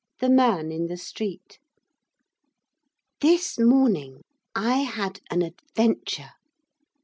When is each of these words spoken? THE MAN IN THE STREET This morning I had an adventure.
THE 0.19 0.31
MAN 0.31 0.71
IN 0.71 0.87
THE 0.87 0.97
STREET 0.97 1.59
This 3.19 3.59
morning 3.59 4.23
I 4.55 4.77
had 4.77 5.19
an 5.29 5.43
adventure. 5.43 6.31